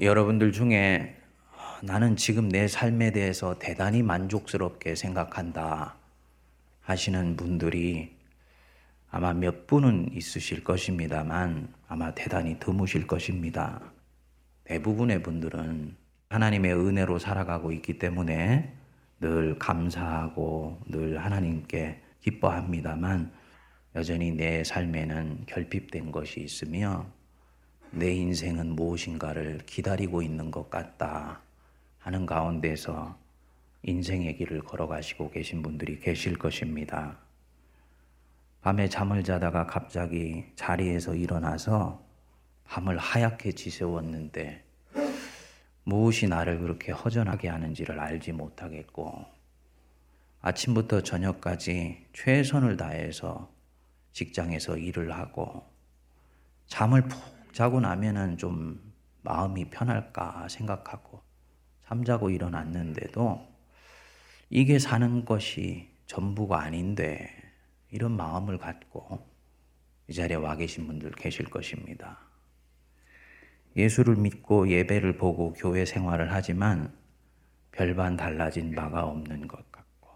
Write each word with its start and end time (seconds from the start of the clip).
여러분들 0.00 0.52
중에 0.52 1.16
나는 1.82 2.14
지금 2.14 2.48
내 2.48 2.68
삶에 2.68 3.10
대해서 3.10 3.58
대단히 3.58 4.04
만족스럽게 4.04 4.94
생각한다 4.94 5.96
하시는 6.80 7.34
분들이 7.34 8.16
아마 9.10 9.32
몇 9.32 9.66
분은 9.66 10.12
있으실 10.12 10.62
것입니다만 10.62 11.74
아마 11.88 12.14
대단히 12.14 12.60
드무실 12.60 13.08
것입니다. 13.08 13.80
대부분의 14.64 15.24
분들은 15.24 15.96
하나님의 16.28 16.74
은혜로 16.74 17.18
살아가고 17.18 17.72
있기 17.72 17.98
때문에 17.98 18.72
늘 19.18 19.58
감사하고 19.58 20.80
늘 20.86 21.18
하나님께 21.18 22.00
기뻐합니다만 22.20 23.32
여전히 23.96 24.30
내 24.30 24.62
삶에는 24.62 25.46
결핍된 25.46 26.12
것이 26.12 26.38
있으며 26.38 27.17
내 27.90 28.12
인생은 28.12 28.74
무엇인가를 28.74 29.60
기다리고 29.64 30.22
있는 30.22 30.50
것 30.50 30.68
같다 30.68 31.40
하는 31.98 32.26
가운데서 32.26 33.16
인생의 33.82 34.36
길을 34.36 34.62
걸어가시고 34.62 35.30
계신 35.30 35.62
분들이 35.62 35.98
계실 35.98 36.36
것입니다. 36.38 37.18
밤에 38.60 38.88
잠을 38.88 39.24
자다가 39.24 39.66
갑자기 39.66 40.44
자리에서 40.54 41.14
일어나서 41.14 42.02
밤을 42.64 42.98
하얗게 42.98 43.52
지새웠는데 43.52 44.64
무엇이 45.84 46.28
나를 46.28 46.58
그렇게 46.58 46.92
허전하게 46.92 47.48
하는지를 47.48 47.98
알지 47.98 48.32
못하겠고 48.32 49.24
아침부터 50.42 51.02
저녁까지 51.02 52.06
최선을 52.12 52.76
다해서 52.76 53.50
직장에서 54.12 54.76
일을 54.76 55.12
하고 55.12 55.64
잠을 56.66 57.02
푹 57.02 57.37
자고 57.58 57.80
나면은 57.80 58.38
좀 58.38 58.80
마음이 59.22 59.68
편할까 59.70 60.46
생각하고 60.48 61.20
잠자고 61.88 62.30
일어났는데도 62.30 63.44
이게 64.48 64.78
사는 64.78 65.24
것이 65.24 65.90
전부가 66.06 66.60
아닌데 66.60 67.28
이런 67.90 68.16
마음을 68.16 68.58
갖고 68.58 69.26
이 70.06 70.12
자리에 70.12 70.36
와 70.36 70.54
계신 70.54 70.86
분들 70.86 71.10
계실 71.10 71.50
것입니다. 71.50 72.20
예수를 73.74 74.14
믿고 74.14 74.68
예배를 74.68 75.16
보고 75.16 75.52
교회 75.54 75.84
생활을 75.84 76.32
하지만 76.32 76.96
별반 77.72 78.16
달라진 78.16 78.72
바가 78.72 79.04
없는 79.04 79.48
것 79.48 79.72
같고 79.72 80.10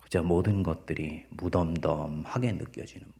그저 0.00 0.22
모든 0.22 0.62
것들이 0.62 1.26
무덤덤하게 1.28 2.52
느껴지는. 2.52 3.19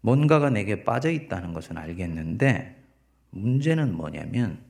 뭔가가 0.00 0.50
내게 0.50 0.84
빠져 0.84 1.10
있다는 1.10 1.52
것은 1.52 1.76
알겠는데 1.76 2.76
문제는 3.30 3.94
뭐냐면 3.96 4.62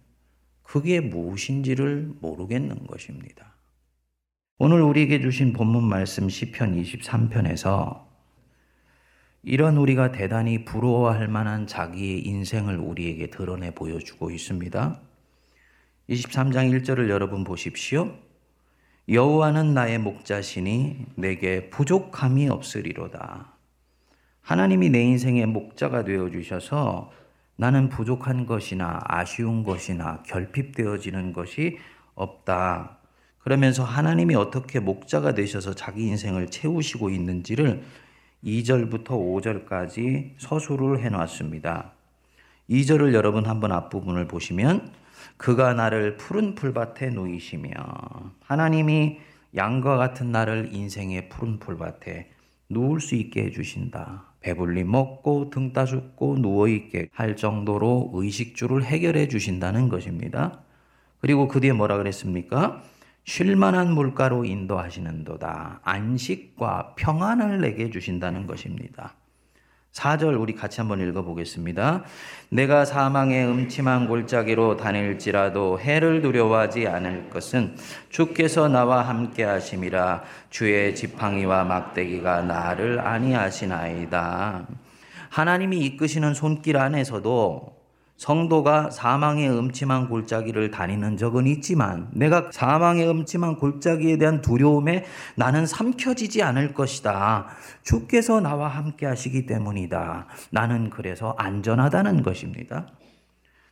그게 0.63 1.01
무엇인지를 1.01 2.15
모르겠는 2.21 2.87
것입니다. 2.87 3.55
오늘 4.59 4.83
우리에게 4.83 5.21
주신 5.21 5.53
본문 5.53 5.85
말씀 5.85 6.29
시편 6.29 6.83
23편에서 6.83 8.07
이런 9.45 9.77
우리가 9.77 10.13
대단히 10.13 10.65
부러워할 10.65 11.29
만한 11.29 11.67
자기의 11.67 12.27
인생을 12.27 12.77
우리에게 12.77 13.31
드러내 13.31 13.71
보여주고 13.71 14.31
있습니다. 14.31 15.01
23장 16.11 16.83
1절을 16.83 17.09
여러분 17.09 17.45
보십시오. 17.45 18.15
여호와는 19.09 19.75
나의 19.75 19.99
목자시니 19.99 21.07
내게 21.15 21.71
부족함이 21.71 22.49
없으리로다. 22.49 23.58
하나님이 24.49 24.89
내 24.89 25.03
인생의 25.03 25.45
목자가 25.45 26.05
되어 26.05 26.31
주셔서 26.31 27.13
나는 27.57 27.91
부족한 27.91 28.47
것이나 28.47 28.99
아쉬운 29.05 29.63
것이나 29.63 30.23
결핍되어지는 30.23 31.35
것이 31.35 31.77
없다. 32.15 32.97
그러면서 33.41 33.85
하나님이 33.85 34.37
어떻게 34.37 34.81
목자가 34.81 35.35
되셔서 35.35 35.75
자기 35.75 36.07
인생을 36.07 36.47
채우시고 36.47 37.11
있는지를 37.11 37.83
2절부터 38.43 39.09
5절까지 39.09 40.37
서술을 40.39 41.05
해 41.05 41.11
놨습니다. 41.11 41.93
2절을 42.71 43.13
여러분 43.13 43.45
한번 43.45 43.71
앞부분을 43.71 44.29
보시면 44.29 44.91
그가 45.37 45.75
나를 45.75 46.17
푸른 46.17 46.55
풀밭에 46.55 47.11
놓이시며 47.11 47.71
하나님이 48.45 49.19
양과 49.55 49.99
같은 49.99 50.33
나를 50.33 50.71
인생의 50.73 51.29
푸른 51.29 51.59
풀밭에 51.59 52.31
누울 52.71 53.03
수 53.03 53.15
있게 53.15 53.45
해 53.45 53.51
주신다. 53.51 54.28
배불리 54.41 54.85
먹고 54.85 55.51
등 55.51 55.73
따 55.73 55.85
죽고 55.85 56.39
누워있게 56.39 57.11
할 57.13 57.37
정도로 57.37 58.11
의식주를 58.15 58.85
해결해 58.85 59.29
주신다는 59.29 59.89
것입니다. 59.89 60.65
그리고 61.21 61.49
그 61.49 61.61
뒤에 61.61 61.73
뭐라 61.73 61.97
그랬습니까? 61.99 62.83
쉴만한 63.25 63.93
물가로 63.93 64.45
인도하시는도다. 64.47 65.81
안식과 65.85 66.95
평안을 66.97 67.61
내게 67.61 67.91
주신다는 67.91 68.47
것입니다. 68.47 69.18
4절 69.99 70.41
우리 70.41 70.55
같이 70.55 70.81
한번 70.81 71.01
읽어보겠습니다. 71.01 72.05
내가 72.51 72.85
사망의 72.85 73.47
음침한 73.47 74.07
골짜기로 74.07 74.77
다닐지라도 74.77 75.81
해를 75.81 76.23
두려워하지 76.23 76.87
않을 76.87 77.31
것은 77.31 77.77
주께서 78.09 78.69
나와 78.69 79.03
함께 79.03 79.43
하심이라 79.43 80.23
주의 80.51 80.95
지팡이와 80.95 81.65
막대기가 81.65 82.43
나를 82.43 83.01
아니하시나이다. 83.01 84.67
하나님이 85.31 85.79
이끄시는 85.79 86.33
손길 86.35 86.77
안에서도 86.77 87.78
성도가 88.19 88.91
사망의 88.91 89.49
음침한 89.49 90.09
골짜기를 90.09 90.73
다니는 90.73 91.17
적은 91.17 91.47
있지만 91.47 92.09
내가 92.13 92.51
사망의 92.53 93.09
음침한 93.09 93.57
골짜기에 93.57 94.19
대한 94.19 94.43
두려움에 94.43 95.05
나는 95.37 95.67
삼켜지지 95.67 96.43
않을 96.43 96.75
것이다. 96.75 97.47
주께서 97.85 98.41
나와 98.41 98.67
함께 98.69 99.07
하시기 99.07 99.47
때문이다. 99.47 100.27
나는 100.51 100.91
그래서 100.91 101.35
안전하다는 101.39 102.25
것입니다. 102.25 102.89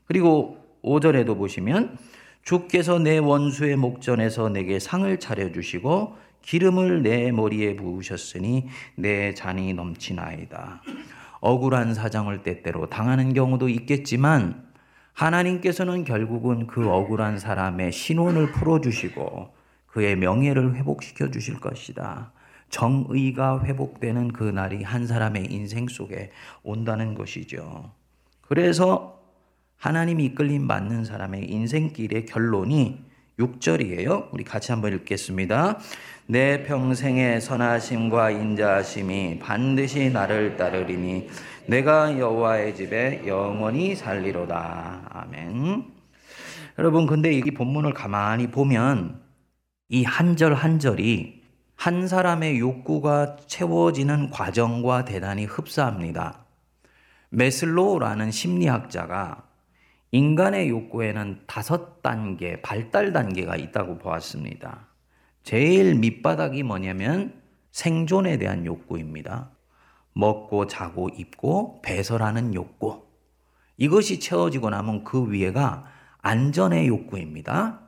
그리고 0.06 0.58
5절에도 0.84 1.36
보시면 1.36 1.98
주께서 2.44 3.00
내 3.00 3.18
원수의 3.18 3.74
목전에서 3.74 4.48
내게 4.50 4.78
상을 4.78 5.18
차려주시고 5.18 6.16
기름을 6.42 7.02
내 7.02 7.32
머리에 7.32 7.74
부으셨으니 7.74 8.68
내 8.94 9.34
잔이 9.34 9.74
넘치나이다. 9.74 10.82
억울한 11.40 11.94
사정을 11.94 12.42
때때로 12.42 12.88
당하는 12.88 13.32
경우도 13.34 13.68
있겠지만 13.68 14.66
하나님께서는 15.12 16.04
결국은 16.04 16.66
그 16.66 16.88
억울한 16.88 17.38
사람의 17.38 17.92
신원을 17.92 18.52
풀어주시고 18.52 19.54
그의 19.86 20.16
명예를 20.16 20.74
회복시켜 20.74 21.30
주실 21.30 21.58
것이다. 21.58 22.32
정의가 22.68 23.64
회복되는 23.64 24.32
그 24.32 24.44
날이 24.44 24.82
한 24.82 25.06
사람의 25.06 25.46
인생 25.50 25.88
속에 25.88 26.30
온다는 26.62 27.14
것이죠. 27.14 27.92
그래서 28.42 29.22
하나님이 29.78 30.26
이끌림 30.26 30.66
받는 30.68 31.04
사람의 31.04 31.50
인생길의 31.50 32.26
결론이 32.26 33.04
6절이에요. 33.38 34.28
우리 34.32 34.44
같이 34.44 34.72
한번 34.72 34.92
읽겠습니다. 34.94 35.78
내 36.26 36.62
평생의 36.64 37.40
선하심과 37.40 38.30
인자하심이 38.30 39.38
반드시 39.40 40.10
나를 40.10 40.56
따르리니 40.56 41.28
내가 41.66 42.18
여호와의 42.18 42.74
집에 42.74 43.22
영원히 43.26 43.94
살리로다. 43.94 45.02
아멘. 45.10 45.84
여러분 46.78 47.06
근데 47.06 47.32
이 47.32 47.42
본문을 47.42 47.94
가만히 47.94 48.50
보면 48.50 49.20
이 49.88 50.02
한 50.04 50.36
절 50.36 50.54
한 50.54 50.78
절이 50.78 51.42
한 51.76 52.08
사람의 52.08 52.58
욕구가 52.58 53.36
채워지는 53.46 54.30
과정과 54.30 55.04
대단히 55.04 55.44
흡사합니다. 55.44 56.44
메슬로우라는 57.30 58.30
심리학자가 58.30 59.45
인간의 60.12 60.68
욕구에는 60.68 61.42
다섯 61.46 62.02
단계, 62.02 62.60
발달 62.62 63.12
단계가 63.12 63.56
있다고 63.56 63.98
보았습니다. 63.98 64.86
제일 65.42 65.94
밑바닥이 65.96 66.62
뭐냐면 66.62 67.40
생존에 67.72 68.38
대한 68.38 68.64
욕구입니다. 68.64 69.50
먹고 70.12 70.66
자고 70.66 71.08
입고 71.08 71.82
배설하는 71.82 72.54
욕구. 72.54 73.04
이것이 73.76 74.18
채워지고 74.18 74.70
나면 74.70 75.04
그 75.04 75.30
위에가 75.30 75.84
안전의 76.18 76.88
욕구입니다. 76.88 77.80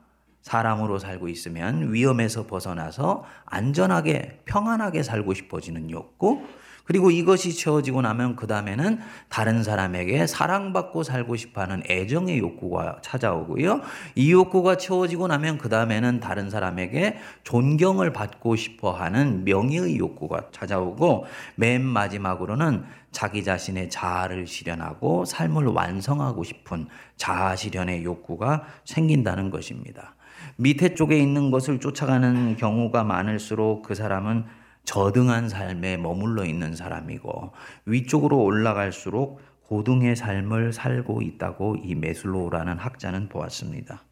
사람으로 0.43 0.99
살고 0.99 1.29
있으면 1.29 1.93
위험에서 1.93 2.47
벗어나서 2.47 3.25
안전하게 3.47 4.43
평안하게 4.45 5.03
살고 5.03 5.35
싶어지는 5.35 5.91
욕구. 5.91 6.43
그리고 6.89 7.11
이것이 7.11 7.53
채워지고 7.53 8.01
나면 8.01 8.35
그 8.35 8.47
다음에는 8.47 8.99
다른 9.29 9.63
사람에게 9.63 10.27
사랑받고 10.27 11.03
살고 11.03 11.37
싶어 11.37 11.61
하는 11.61 11.83
애정의 11.87 12.39
욕구가 12.39 13.01
찾아오고요. 13.03 13.83
이 14.15 14.33
욕구가 14.33 14.79
채워지고 14.79 15.27
나면 15.27 15.59
그 15.59 15.69
다음에는 15.69 16.21
다른 16.21 16.49
사람에게 16.49 17.19
존경을 17.45 18.15
받고 18.15 18.57
싶어 18.57 18.93
하는 18.93 19.45
명예의 19.45 19.99
욕구가 19.99 20.47
찾아오고 20.51 21.27
맨 21.57 21.85
마지막으로는 21.85 22.85
자기 23.13 23.45
자신의 23.45 23.91
자아를 23.91 24.47
실현하고 24.47 25.27
삶을 25.27 25.67
완성하고 25.67 26.43
싶은 26.43 26.87
자아 27.17 27.55
실현의 27.55 28.03
욕구가 28.03 28.63
생긴다는 28.87 29.51
것입니다. 29.51 30.15
밑에 30.57 30.95
쪽에 30.95 31.19
있는 31.19 31.51
것을 31.51 31.81
쫓아가는 31.81 32.57
경우가 32.57 33.05
많을수록 33.05 33.83
그 33.83 33.95
사람은 33.95 34.47
저등한 34.85 35.49
삶에 35.49 35.97
머물러 35.97 36.45
있는 36.45 36.75
사람이고 36.75 37.53
위쪽으로 37.87 38.43
올라갈수록 38.43 39.41
고등의 39.69 40.17
삶을 40.17 40.73
살고 40.73 41.23
있다고 41.23 41.77
이 41.77 41.95
메슬로우라는 41.95 42.79
학자는 42.79 43.29
보았습니다. 43.29 44.03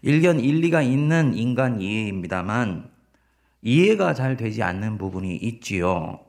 일견 0.00 0.40
일리가 0.40 0.80
있는 0.80 1.34
인간 1.34 1.80
이해입니다만 1.80 2.88
이해가 3.60 4.14
잘 4.14 4.36
되지 4.36 4.62
않는 4.62 4.96
부분이 4.98 5.36
있지요. 5.36 6.20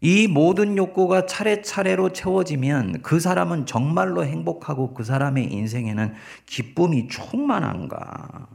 이 0.00 0.26
모든 0.26 0.76
욕구가 0.76 1.24
차례차례로 1.24 2.12
채워지면 2.12 3.00
그 3.00 3.20
사람은 3.20 3.64
정말로 3.64 4.24
행복하고 4.24 4.92
그 4.92 5.02
사람의 5.02 5.50
인생에는 5.50 6.12
기쁨이 6.44 7.08
충만한가? 7.08 8.48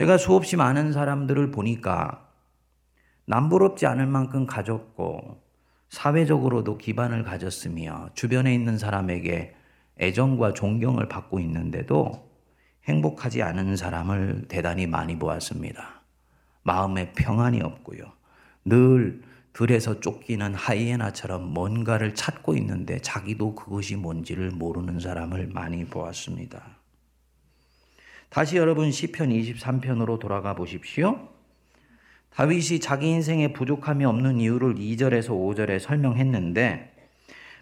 제가 0.00 0.16
수없이 0.16 0.56
많은 0.56 0.92
사람들을 0.94 1.50
보니까 1.50 2.26
남부럽지 3.26 3.84
않을 3.84 4.06
만큼 4.06 4.46
가졌고 4.46 5.42
사회적으로도 5.90 6.78
기반을 6.78 7.22
가졌으며 7.22 8.08
주변에 8.14 8.54
있는 8.54 8.78
사람에게 8.78 9.54
애정과 9.98 10.54
존경을 10.54 11.10
받고 11.10 11.38
있는데도 11.40 12.30
행복하지 12.84 13.42
않은 13.42 13.76
사람을 13.76 14.46
대단히 14.48 14.86
많이 14.86 15.18
보았습니다. 15.18 16.00
마음에 16.62 17.12
평안이 17.12 17.60
없고요. 17.60 18.04
늘 18.64 19.20
들에서 19.52 20.00
쫓기는 20.00 20.54
하이에나처럼 20.54 21.52
뭔가를 21.52 22.14
찾고 22.14 22.54
있는데 22.56 23.00
자기도 23.00 23.54
그것이 23.54 23.96
뭔지를 23.96 24.50
모르는 24.50 24.98
사람을 24.98 25.48
많이 25.48 25.84
보았습니다. 25.84 26.79
다시 28.30 28.56
여러분 28.56 28.92
시편 28.92 29.30
23편으로 29.30 30.20
돌아가 30.20 30.54
보십시오. 30.54 31.28
다윗이 32.30 32.78
자기 32.78 33.08
인생에 33.08 33.52
부족함이 33.52 34.04
없는 34.04 34.38
이유를 34.38 34.76
2절에서 34.76 35.30
5절에 35.30 35.80
설명했는데 35.80 36.92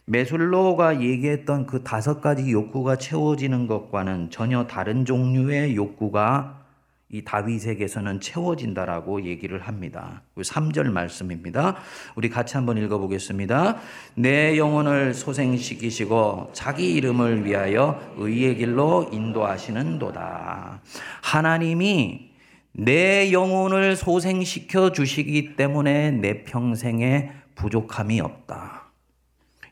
메술로가 0.05 1.01
얘기했던 1.01 1.67
그 1.67 1.83
다섯 1.83 2.21
가지 2.21 2.53
욕구가 2.53 2.97
채워지는 2.97 3.67
것과는 3.67 4.29
전혀 4.29 4.67
다른 4.67 5.07
종류의 5.07 5.75
욕구가 5.75 6.67
이 7.11 7.25
다윗에게서는 7.25 8.21
채워진다라고 8.21 9.25
얘기를 9.25 9.61
합니다. 9.61 10.23
3절 10.37 10.91
말씀입니다. 10.91 11.77
우리 12.17 12.29
같이 12.29 12.59
한번 12.59 12.77
읽어보겠습니다. 12.77 13.79
내 14.15 14.59
영혼을 14.59 15.15
소생시키시고 15.15 16.51
자기 16.53 16.93
이름을 16.95 17.47
위하여 17.47 17.99
의의 18.19 18.57
길로 18.57 19.09
인도하시는 19.11 19.99
도다. 19.99 20.83
하나님이 21.23 22.29
내 22.73 23.33
영혼을 23.33 23.97
소생시켜 23.97 24.93
주시기 24.93 25.57
때문에 25.57 26.11
내 26.11 26.45
평생에 26.45 27.33
부족함이 27.55 28.21
없다. 28.21 28.93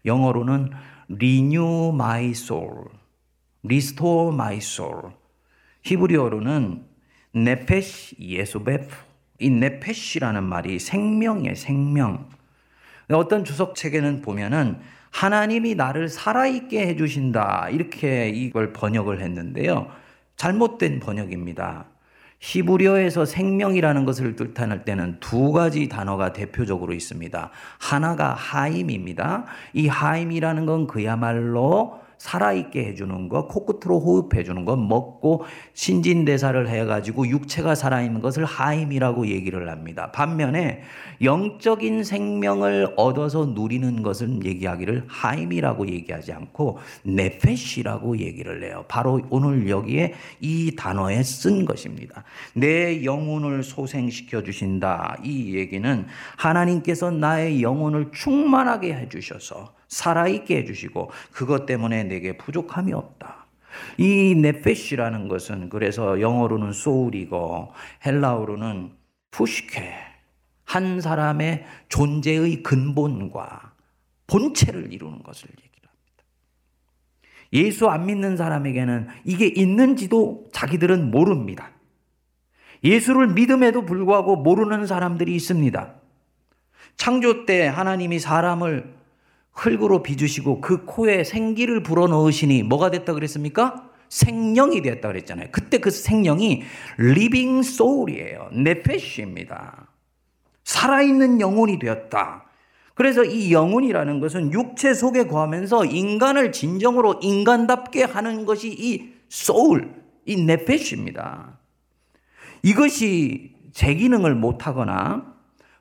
영어로는 0.06 0.70
renew 1.12 1.90
my 1.92 2.30
soul, 2.30 2.86
restore 3.62 4.32
my 4.32 4.56
soul. 4.56 5.12
히브리어로는 5.82 6.95
네페시 7.32 8.16
예수베프 8.20 8.94
이 9.38 9.50
네페시라는 9.50 10.42
말이 10.44 10.78
생명의 10.78 11.56
생명. 11.56 12.28
어떤 13.10 13.44
주석 13.44 13.74
책에는 13.74 14.22
보면은 14.22 14.78
하나님이 15.10 15.74
나를 15.74 16.08
살아있게 16.08 16.88
해주신다. 16.88 17.68
이렇게 17.70 18.28
이걸 18.28 18.72
번역을 18.72 19.20
했는데요. 19.20 19.90
잘못된 20.36 21.00
번역입니다. 21.00 21.86
히브리어에서 22.38 23.24
생명이라는 23.24 24.04
것을 24.04 24.36
뜻할 24.36 24.84
때는 24.84 25.18
두 25.20 25.52
가지 25.52 25.88
단어가 25.88 26.32
대표적으로 26.32 26.92
있습니다. 26.92 27.50
하나가 27.78 28.34
하임입니다. 28.34 29.46
이 29.72 29.88
하임이라는 29.88 30.66
건 30.66 30.86
그야말로 30.86 32.00
살아있게 32.18 32.84
해주는 32.86 33.28
것, 33.28 33.48
코끝으로 33.48 34.00
호흡해주는 34.00 34.64
것, 34.64 34.76
먹고 34.76 35.44
신진대사를 35.74 36.68
해가지고 36.68 37.28
육체가 37.28 37.74
살아있는 37.74 38.20
것을 38.20 38.44
하임이라고 38.44 39.28
얘기를 39.28 39.70
합니다. 39.70 40.10
반면에 40.12 40.82
영적인 41.22 42.04
생명을 42.04 42.94
얻어서 42.96 43.46
누리는 43.46 44.02
것은 44.02 44.44
얘기하기를 44.44 45.04
하임이라고 45.08 45.88
얘기하지 45.88 46.32
않고 46.32 46.78
네페시라고 47.04 48.18
얘기를 48.18 48.62
해요. 48.64 48.84
바로 48.88 49.20
오늘 49.30 49.68
여기에 49.68 50.14
이 50.40 50.74
단어에 50.76 51.22
쓴 51.22 51.64
것입니다. 51.64 52.24
내 52.54 53.04
영혼을 53.04 53.62
소생시켜 53.62 54.42
주신다. 54.42 55.16
이 55.22 55.54
얘기는 55.56 56.06
하나님께서 56.36 57.10
나의 57.10 57.62
영혼을 57.62 58.10
충만하게 58.12 58.94
해주셔서 58.94 59.74
살아있게 59.88 60.58
해주시고 60.58 61.10
그것 61.32 61.66
때문에 61.66 62.04
내게 62.04 62.36
부족함이 62.36 62.92
없다. 62.92 63.46
이 63.98 64.34
네페시라는 64.34 65.28
것은 65.28 65.68
그래서 65.68 66.20
영어로는 66.20 66.72
소울이고 66.72 67.72
헬라어로는 68.04 68.92
푸시케 69.30 69.94
한 70.64 71.00
사람의 71.00 71.64
존재의 71.88 72.62
근본과 72.62 73.72
본체를 74.26 74.92
이루는 74.92 75.22
것을 75.22 75.48
얘기를 75.50 75.88
합니다. 75.88 76.24
예수 77.52 77.88
안 77.88 78.06
믿는 78.06 78.36
사람에게는 78.36 79.08
이게 79.24 79.46
있는지도 79.46 80.48
자기들은 80.52 81.10
모릅니다. 81.10 81.70
예수를 82.82 83.28
믿음에도 83.28 83.84
불구하고 83.84 84.36
모르는 84.36 84.86
사람들이 84.86 85.34
있습니다. 85.36 85.94
창조 86.96 87.46
때 87.46 87.66
하나님이 87.66 88.18
사람을 88.18 88.95
흙으로 89.56 90.02
빚으시고 90.02 90.60
그 90.60 90.84
코에 90.84 91.24
생기를 91.24 91.82
불어넣으시니 91.82 92.62
뭐가 92.62 92.90
됐다 92.90 93.14
그랬습니까? 93.14 93.90
생명이 94.08 94.82
되었다 94.82 95.08
그랬잖아요. 95.08 95.48
그때 95.50 95.78
그 95.78 95.90
생명이 95.90 96.62
living 97.00 97.66
soul이에요. 97.66 98.50
네페시입니다. 98.52 99.88
살아있는 100.62 101.40
영혼이 101.40 101.78
되었다. 101.78 102.44
그래서 102.94 103.24
이 103.24 103.52
영혼이라는 103.52 104.20
것은 104.20 104.52
육체 104.52 104.94
속에 104.94 105.26
거하면서 105.26 105.86
인간을 105.86 106.52
진정으로 106.52 107.20
인간답게 107.22 108.04
하는 108.04 108.46
것이 108.46 108.68
이 108.68 109.12
soul, 109.30 109.90
이 110.26 110.36
네페시입니다. 110.36 111.58
이것이 112.62 113.54
제 113.72 113.94
기능을 113.94 114.34
못하거나 114.34 115.34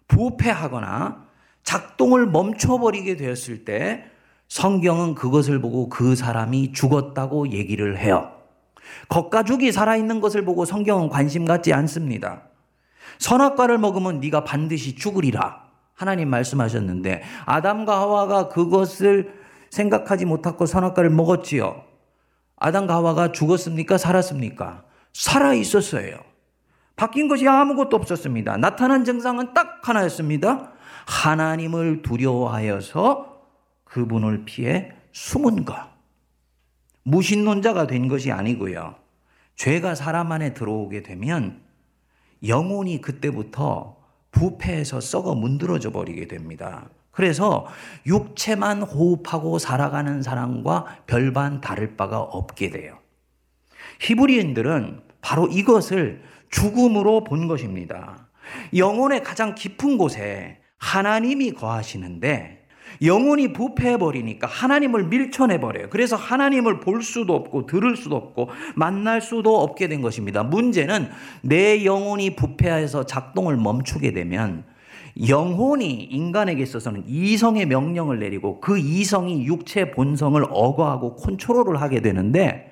부패하거나 0.07 1.24
작동을 1.65 2.27
멈춰버리게 2.27 3.17
되었을 3.17 3.65
때 3.65 4.05
성경은 4.47 5.15
그것을 5.15 5.59
보고 5.59 5.89
그 5.89 6.15
사람이 6.15 6.71
죽었다고 6.71 7.49
얘기를 7.49 7.97
해요. 7.97 8.31
겉가죽이 9.09 9.71
살아있는 9.71 10.21
것을 10.21 10.45
보고 10.45 10.63
성경은 10.63 11.09
관심 11.09 11.43
갖지 11.45 11.73
않습니다. 11.73 12.43
선악과를 13.17 13.77
먹으면 13.79 14.19
네가 14.19 14.43
반드시 14.43 14.95
죽으리라. 14.95 15.65
하나님 15.93 16.29
말씀하셨는데 16.29 17.23
아담과 17.45 17.99
하와가 17.99 18.49
그것을 18.49 19.33
생각하지 19.71 20.25
못하고 20.25 20.65
선악과를 20.65 21.09
먹었지요. 21.09 21.83
아담과 22.57 22.95
하와가 22.95 23.31
죽었습니까? 23.31 23.97
살았습니까? 23.97 24.83
살아 25.13 25.53
있었어요. 25.53 26.17
바뀐 26.95 27.27
것이 27.27 27.47
아무것도 27.47 27.97
없었습니다. 27.97 28.57
나타난 28.57 29.03
증상은 29.03 29.53
딱 29.53 29.79
하나였습니다. 29.83 30.74
하나님을 31.05 32.01
두려워하여서 32.01 33.41
그분을 33.83 34.45
피해 34.45 34.91
숨은 35.11 35.65
것. 35.65 35.75
무신론자가 37.03 37.87
된 37.87 38.07
것이 38.07 38.31
아니고요. 38.31 38.95
죄가 39.55 39.95
사람 39.95 40.31
안에 40.31 40.53
들어오게 40.53 41.03
되면 41.03 41.61
영혼이 42.45 43.01
그때부터 43.01 43.97
부패해서 44.31 44.99
썩어 44.99 45.35
문드러져 45.35 45.91
버리게 45.91 46.27
됩니다. 46.27 46.89
그래서 47.11 47.65
육체만 48.05 48.81
호흡하고 48.81 49.57
살아가는 49.57 50.21
사람과 50.21 50.97
별반 51.07 51.61
다를 51.61 51.95
바가 51.95 52.19
없게 52.19 52.69
돼요. 52.69 52.97
히브리인들은 54.01 55.01
바로 55.21 55.47
이것을 55.47 56.21
죽음으로 56.51 57.23
본 57.23 57.47
것입니다. 57.47 58.27
영혼의 58.75 59.23
가장 59.23 59.55
깊은 59.55 59.97
곳에 59.97 60.59
하나님이 60.85 61.51
거하시는데 61.53 62.63
영혼이 63.01 63.53
부패해버리니까 63.53 64.47
하나님을 64.47 65.05
밀쳐내버려요. 65.05 65.89
그래서 65.89 66.15
하나님을 66.15 66.79
볼 66.79 67.01
수도 67.01 67.33
없고 67.33 67.65
들을 67.65 67.97
수도 67.97 68.15
없고 68.15 68.49
만날 68.75 69.19
수도 69.19 69.59
없게 69.59 69.87
된 69.87 70.01
것입니다. 70.01 70.43
문제는 70.43 71.09
내 71.41 71.83
영혼이 71.83 72.35
부패해서 72.35 73.05
작동을 73.07 73.57
멈추게 73.57 74.13
되면 74.13 74.63
영혼이 75.27 75.91
인간에게 76.03 76.61
있어서는 76.61 77.05
이성의 77.07 77.65
명령을 77.65 78.19
내리고 78.19 78.59
그 78.61 78.77
이성이 78.77 79.45
육체 79.45 79.91
본성을 79.91 80.41
억어하고 80.49 81.15
컨트롤을 81.15 81.81
하게 81.81 82.01
되는데 82.01 82.71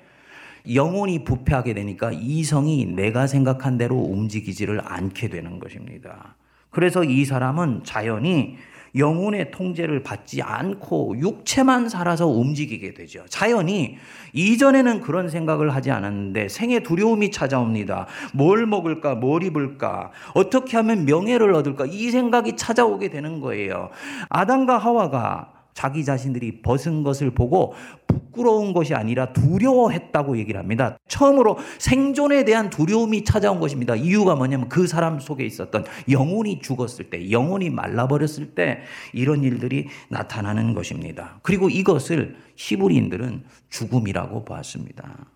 영혼이 0.72 1.24
부패하게 1.24 1.74
되니까 1.74 2.12
이성이 2.12 2.86
내가 2.86 3.26
생각한 3.26 3.76
대로 3.76 3.96
움직이지를 3.96 4.80
않게 4.84 5.28
되는 5.28 5.58
것입니다. 5.58 6.36
그래서 6.74 7.04
이 7.04 7.24
사람은 7.24 7.82
자연히 7.84 8.56
영혼의 8.96 9.50
통제를 9.50 10.02
받지 10.02 10.42
않고 10.42 11.16
육체만 11.18 11.88
살아서 11.88 12.28
움직이게 12.28 12.94
되죠. 12.94 13.24
자연히 13.28 13.96
이전에는 14.32 15.00
그런 15.00 15.28
생각을 15.28 15.74
하지 15.74 15.90
않았는데 15.90 16.48
생의 16.48 16.82
두려움이 16.82 17.30
찾아옵니다. 17.30 18.06
뭘 18.32 18.66
먹을까? 18.66 19.14
뭘 19.14 19.42
입을까? 19.42 20.10
어떻게 20.34 20.76
하면 20.76 21.06
명예를 21.06 21.54
얻을까? 21.54 21.86
이 21.86 22.10
생각이 22.10 22.56
찾아오게 22.56 23.08
되는 23.08 23.40
거예요. 23.40 23.90
아담과 24.28 24.78
하와가 24.78 25.53
자기 25.74 26.04
자신들이 26.04 26.62
벗은 26.62 27.02
것을 27.02 27.32
보고 27.32 27.74
부끄러운 28.06 28.72
것이 28.72 28.94
아니라 28.94 29.32
두려워했다고 29.32 30.38
얘기를 30.38 30.58
합니다. 30.58 30.96
처음으로 31.08 31.58
생존에 31.78 32.44
대한 32.44 32.70
두려움이 32.70 33.24
찾아온 33.24 33.60
것입니다. 33.60 33.94
이유가 33.94 34.36
뭐냐면 34.36 34.68
그 34.68 34.86
사람 34.86 35.20
속에 35.20 35.44
있었던 35.44 35.84
영혼이 36.08 36.60
죽었을 36.60 37.10
때, 37.10 37.30
영혼이 37.30 37.70
말라버렸을 37.70 38.54
때 38.54 38.82
이런 39.12 39.42
일들이 39.42 39.88
나타나는 40.08 40.74
것입니다. 40.74 41.38
그리고 41.42 41.68
이것을 41.68 42.36
히브리인들은 42.56 43.44
죽음이라고 43.70 44.44
보았습니다. 44.44 45.26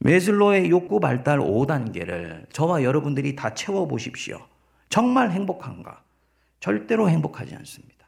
메슬로의 0.00 0.70
욕구 0.70 1.00
발달 1.00 1.40
5단계를 1.40 2.50
저와 2.52 2.82
여러분들이 2.82 3.36
다 3.36 3.54
채워보십시오. 3.54 4.38
정말 4.88 5.30
행복한가? 5.30 6.02
절대로 6.58 7.08
행복하지 7.08 7.54
않습니다. 7.54 7.99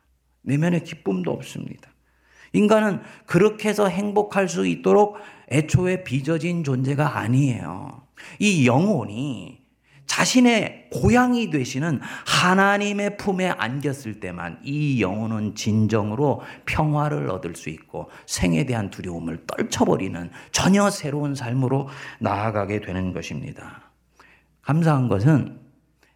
내면에 0.42 0.80
기쁨도 0.80 1.30
없습니다. 1.30 1.90
인간은 2.52 3.00
그렇게 3.26 3.68
해서 3.68 3.88
행복할 3.88 4.48
수 4.48 4.66
있도록 4.66 5.16
애초에 5.50 6.04
빚어진 6.04 6.64
존재가 6.64 7.18
아니에요. 7.18 8.02
이 8.38 8.66
영혼이 8.66 9.62
자신의 10.06 10.90
고향이 10.92 11.48
되시는 11.48 12.00
하나님의 12.26 13.16
품에 13.16 13.48
안겼을 13.48 14.20
때만 14.20 14.60
이 14.62 15.00
영혼은 15.00 15.54
진정으로 15.54 16.42
평화를 16.66 17.30
얻을 17.30 17.56
수 17.56 17.70
있고 17.70 18.10
생에 18.26 18.66
대한 18.66 18.90
두려움을 18.90 19.46
떨쳐버리는 19.46 20.30
전혀 20.50 20.90
새로운 20.90 21.34
삶으로 21.34 21.88
나아가게 22.20 22.80
되는 22.80 23.14
것입니다. 23.14 23.90
감사한 24.60 25.08
것은 25.08 25.58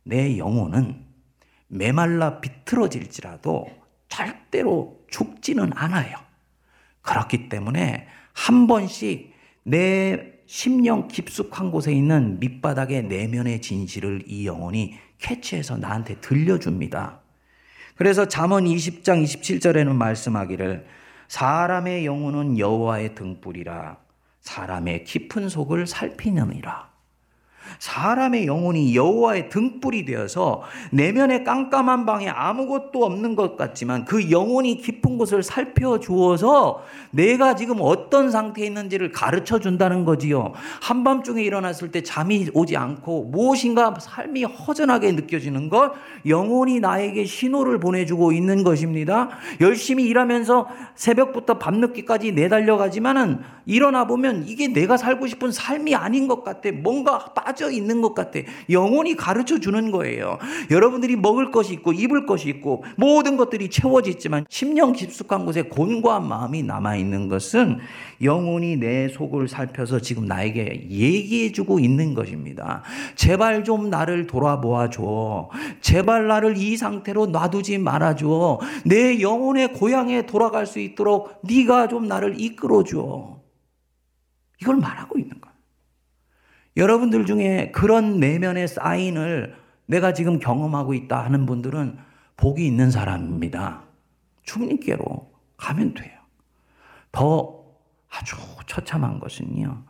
내 0.04 0.36
영혼은 0.36 1.02
메말라 1.68 2.40
비틀어질지라도 2.40 3.85
절대로 4.16 4.98
죽지는 5.10 5.72
않아요. 5.74 6.16
그렇기 7.02 7.50
때문에 7.50 8.06
한 8.32 8.66
번씩 8.66 9.34
내 9.62 10.32
심령 10.46 11.08
깊숙한 11.08 11.70
곳에 11.70 11.92
있는 11.92 12.40
밑바닥의 12.40 13.04
내면의 13.04 13.60
진실을 13.60 14.22
이 14.26 14.46
영혼이 14.46 14.94
캐치해서 15.18 15.76
나한테 15.76 16.20
들려줍니다. 16.20 17.20
그래서 17.96 18.26
잠언 18.26 18.64
20장 18.64 19.22
27절에는 19.22 19.94
말씀하기를 19.94 20.86
사람의 21.28 22.06
영혼은 22.06 22.58
여호와의 22.58 23.14
등불이라 23.14 23.98
사람의 24.40 25.04
깊은 25.04 25.48
속을 25.48 25.86
살피느니라. 25.86 26.95
사람의 27.78 28.46
영혼이 28.46 28.94
여호와의 28.94 29.48
등불이 29.48 30.04
되어서 30.04 30.62
내면의 30.90 31.44
깜깜한 31.44 32.06
방에 32.06 32.28
아무것도 32.28 33.04
없는 33.04 33.36
것 33.36 33.56
같지만 33.56 34.04
그 34.04 34.30
영혼이 34.30 34.78
깊은 34.78 35.18
곳을 35.18 35.42
살펴 35.42 35.98
주어서 35.98 36.82
내가 37.10 37.54
지금 37.54 37.78
어떤 37.80 38.30
상태에 38.30 38.66
있는지를 38.66 39.12
가르쳐 39.12 39.58
준다는 39.58 40.04
거지요. 40.04 40.52
한밤중에 40.82 41.42
일어났을 41.42 41.90
때 41.90 42.02
잠이 42.02 42.48
오지 42.52 42.76
않고 42.76 43.24
무엇인가 43.24 43.94
삶이 43.98 44.44
허전하게 44.44 45.12
느껴지는 45.12 45.68
것, 45.68 45.92
영혼이 46.26 46.80
나에게 46.80 47.24
신호를 47.24 47.80
보내주고 47.80 48.32
있는 48.32 48.64
것입니다. 48.64 49.30
열심히 49.60 50.04
일하면서 50.04 50.68
새벽부터 50.94 51.58
밤늦게까지 51.58 52.32
내달려가지만은 52.32 53.40
일어나 53.66 54.06
보면 54.06 54.44
이게 54.46 54.68
내가 54.68 54.96
살고 54.96 55.26
싶은 55.26 55.50
삶이 55.50 55.94
아닌 55.94 56.28
것 56.28 56.44
같아. 56.44 56.70
뭔가 56.72 57.18
빠져 57.18 57.55
빠져 57.56 57.70
있는 57.70 58.02
것 58.02 58.14
같아. 58.14 58.40
영혼이 58.68 59.16
가르쳐 59.16 59.58
주는 59.58 59.90
거예요. 59.90 60.38
여러분들이 60.70 61.16
먹을 61.16 61.50
것이 61.50 61.72
있고 61.72 61.92
입을 61.92 62.26
것이 62.26 62.50
있고 62.50 62.84
모든 62.96 63.38
것들이 63.38 63.70
채워지지만 63.70 64.44
심령 64.50 64.92
깊숙한 64.92 65.46
곳에 65.46 65.62
곤고한 65.62 66.28
마음이 66.28 66.62
남아 66.62 66.96
있는 66.96 67.28
것은 67.28 67.78
영혼이 68.22 68.76
내 68.76 69.08
속을 69.08 69.48
살펴서 69.48 70.00
지금 70.00 70.26
나에게 70.26 70.88
얘기해 70.90 71.52
주고 71.52 71.80
있는 71.80 72.14
것입니다. 72.14 72.82
제발 73.14 73.64
좀 73.64 73.88
나를 73.88 74.26
돌아보아 74.26 74.90
줘. 74.90 75.48
제발 75.80 76.26
나를 76.28 76.58
이 76.58 76.76
상태로 76.76 77.26
놔두지 77.26 77.78
말아 77.78 78.14
줘. 78.16 78.60
내 78.84 79.20
영혼의 79.20 79.72
고향에 79.72 80.26
돌아갈 80.26 80.66
수 80.66 80.78
있도록 80.78 81.40
네가 81.42 81.88
좀 81.88 82.06
나를 82.06 82.38
이끌어 82.38 82.84
줘. 82.84 83.40
이걸 84.60 84.76
말하고 84.76 85.18
있는 85.18 85.40
거예요. 85.40 85.55
여러분들 86.76 87.24
중에 87.26 87.70
그런 87.72 88.20
내면의 88.20 88.68
사인을 88.68 89.56
내가 89.86 90.12
지금 90.12 90.38
경험하고 90.38 90.94
있다 90.94 91.24
하는 91.24 91.46
분들은 91.46 91.98
복이 92.36 92.66
있는 92.66 92.90
사람입니다. 92.90 93.84
주님께로 94.42 95.32
가면 95.56 95.94
돼요. 95.94 96.16
더 97.12 97.64
아주 98.10 98.36
처참한 98.66 99.18
것은요. 99.20 99.84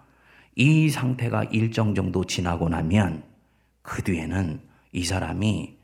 이 0.55 0.89
상태가 0.89 1.45
일정 1.45 1.95
정도 1.95 2.25
지나고 2.25 2.69
나면 2.69 3.25
그 3.83 4.03
뒤에는 4.03 4.61
이 4.93 5.05
사람이 5.05 5.77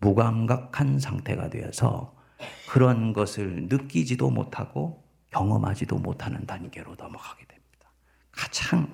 무감각한 0.00 0.98
상태가 0.98 1.50
되어서 1.50 2.14
그런 2.68 3.12
것을 3.12 3.66
느끼지도 3.68 4.30
못하고 4.30 5.04
경험하지도 5.30 5.98
못하는 5.98 6.46
단계로 6.46 6.94
넘어가게 6.96 7.44
됩니다. 7.46 7.90
가장 8.30 8.88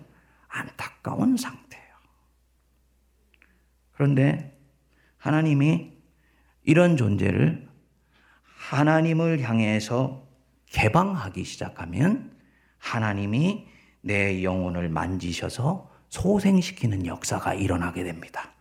안타까운 0.52 1.36
상태예요. 1.36 1.94
그런데 3.92 4.58
하나님이 5.16 5.92
이런 6.64 6.96
존재를 6.96 7.68
하나님을 8.42 9.42
향해서 9.42 10.26
개방하기 10.66 11.44
시작하면 11.44 12.36
하나님이 12.78 13.66
내 14.00 14.42
영혼을 14.42 14.88
만지셔서 14.88 15.90
소생시키는 16.08 17.06
역사가 17.06 17.54
일어나게 17.54 18.04
됩니다. 18.04 18.52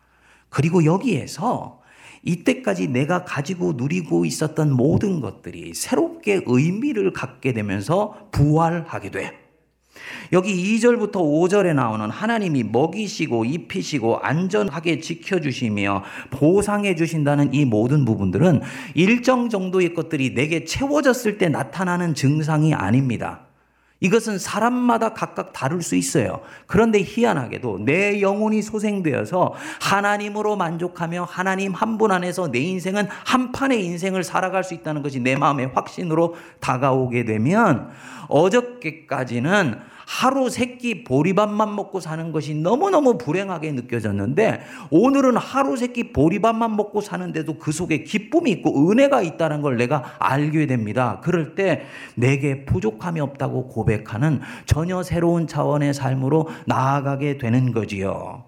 그리고 0.50 0.86
여기에서 0.86 1.82
이때까지 2.24 2.88
내가 2.88 3.26
가지고 3.26 3.74
누리고 3.74 4.26
있었던 4.26 4.72
모든 4.72 5.22
것들이 5.22 5.74
새롭게 5.74 6.42
의미를 6.46 7.14
갖게 7.14 7.52
되면서 7.54 8.30
부활하게 8.32 9.12
돼. 9.12 9.41
여기 10.34 10.78
2절부터 10.78 11.14
5절에 11.14 11.74
나오는 11.74 12.10
하나님이 12.10 12.64
먹이시고 12.64 13.46
입히시고 13.46 14.20
안전하게 14.20 15.00
지켜주시며 15.00 16.04
보상해 16.30 16.96
주신다는 16.96 17.54
이 17.54 17.66
모든 17.66 18.06
부분들은 18.06 18.62
일정 18.96 19.50
정도의 19.50 19.94
것들이 19.94 20.34
내게 20.34 20.66
채워졌을 20.66 21.38
때 21.38 21.50
나타나는 21.50 22.14
증상이 22.14 22.74
아닙니다. 22.74 23.48
이것은 24.04 24.40
사람마다 24.40 25.14
각각 25.14 25.54
다를 25.54 25.84
수 25.84 25.96
있어요. 25.96 26.42
그런데 26.66 27.04
희한하게도 27.06 27.86
내 27.86 28.20
영혼이 28.20 28.64
소생되어서 28.64 29.54
하나님으로 29.80 30.56
만족하며 30.56 31.28
하나님 31.30 31.74
한 31.74 31.92
분 32.02 32.12
안에서 32.12 32.50
내 32.52 32.58
인생은 32.58 33.08
한 33.26 33.52
판의 33.52 33.86
인생을 33.86 34.24
살아갈 34.24 34.64
수 34.64 34.74
있다는 34.74 35.04
것이 35.04 35.20
내 35.20 35.36
마음의 35.36 35.72
확신으로 35.76 36.36
다가오게 36.60 37.26
되면 37.26 37.92
어저께까지는 38.28 39.91
하루 40.12 40.50
세 40.50 40.78
끼 40.78 41.06
보리밥만 41.06 41.74
먹고 41.74 42.02
사는 42.02 42.34
것이 42.34 42.54
너무너무 42.54 43.18
불행하게 43.18 43.72
느껴졌는데 43.72 44.62
오늘은 44.90 45.38
하루 45.38 45.78
세 45.78 45.88
끼 45.88 46.12
보리밥만 46.12 46.76
먹고 46.76 47.00
사는데도 47.00 47.58
그 47.58 47.72
속에 47.72 48.04
기쁨이 48.04 48.52
있고 48.52 48.92
은혜가 48.92 49.22
있다는 49.22 49.62
걸 49.62 49.78
내가 49.78 50.04
알게 50.20 50.68
됩니다. 50.68 51.22
그럴 51.24 51.56
때 51.56 51.84
내게 52.16 52.66
부족함이 52.66 53.22
없다고 53.22 53.70
고백하는 53.70 54.42
전혀 54.66 55.02
새로운 55.02 55.48
차원의 55.48 55.94
삶으로 55.94 56.50
나아가게 56.66 57.38
되는 57.38 57.72
거지요. 57.72 58.44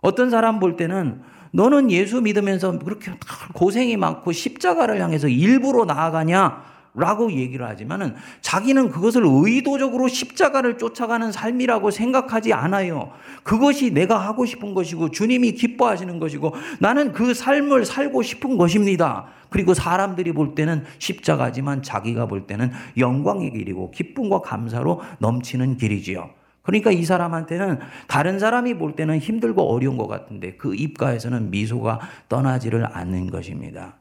어떤 0.00 0.30
사람 0.30 0.60
볼 0.60 0.76
때는 0.76 1.22
너는 1.50 1.90
예수 1.90 2.20
믿으면서 2.20 2.78
그렇게 2.78 3.12
고생이 3.54 3.96
많고 3.96 4.30
십자가를 4.30 5.00
향해서 5.00 5.26
일부러 5.26 5.84
나아가냐? 5.84 6.71
라고 6.94 7.32
얘기를 7.32 7.66
하지만은 7.66 8.14
자기는 8.42 8.90
그것을 8.90 9.22
의도적으로 9.24 10.08
십자가를 10.08 10.76
쫓아가는 10.76 11.32
삶이라고 11.32 11.90
생각하지 11.90 12.52
않아요. 12.52 13.10
그것이 13.42 13.92
내가 13.92 14.18
하고 14.18 14.44
싶은 14.44 14.74
것이고 14.74 15.10
주님이 15.10 15.52
기뻐하시는 15.52 16.18
것이고 16.18 16.54
나는 16.80 17.12
그 17.12 17.32
삶을 17.32 17.86
살고 17.86 18.22
싶은 18.22 18.58
것입니다. 18.58 19.26
그리고 19.48 19.72
사람들이 19.72 20.32
볼 20.32 20.54
때는 20.54 20.84
십자가지만 20.98 21.82
자기가 21.82 22.26
볼 22.26 22.46
때는 22.46 22.70
영광의 22.98 23.52
길이고 23.52 23.90
기쁨과 23.90 24.42
감사로 24.42 25.00
넘치는 25.18 25.78
길이지요. 25.78 26.28
그러니까 26.62 26.90
이 26.90 27.04
사람한테는 27.04 27.80
다른 28.06 28.38
사람이 28.38 28.74
볼 28.74 28.96
때는 28.96 29.18
힘들고 29.18 29.62
어려운 29.62 29.96
것 29.96 30.06
같은데 30.06 30.56
그 30.56 30.74
입가에서는 30.74 31.50
미소가 31.50 32.00
떠나지를 32.28 32.86
않는 32.96 33.30
것입니다. 33.30 33.96